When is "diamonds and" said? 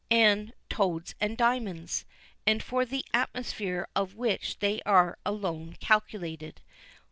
1.37-2.63